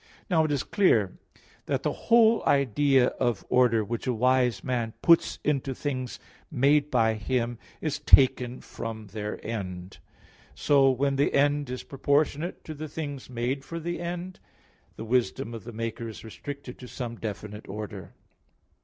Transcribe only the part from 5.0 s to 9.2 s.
puts into things made by him is taken from